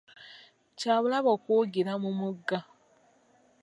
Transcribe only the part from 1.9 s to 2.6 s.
mu mugga.